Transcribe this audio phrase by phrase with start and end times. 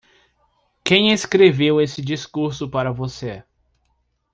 [0.83, 3.43] Quem escreveu esse discurso para você?